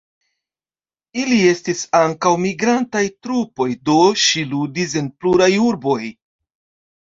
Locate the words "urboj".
5.69-6.01